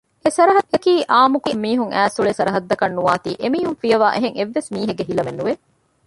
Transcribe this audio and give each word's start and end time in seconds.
އެސަރަހައްދަކީ 0.25 0.93
އާންމުކޮށް 1.11 1.61
މީހުން 1.63 1.93
އައިސްއުޅޭ 1.93 2.31
ސަރަހައްދަކަށް 2.39 2.95
ނުވާތީ 2.97 3.31
އެމީހުން 3.41 3.79
ފިޔަވާ 3.81 4.07
އެހެން 4.13 4.37
އެއްވެސް 4.37 4.69
މީހެއްގެ 4.73 5.03
ހިލަމެއް 5.09 5.37
ނުވެ 5.39 5.53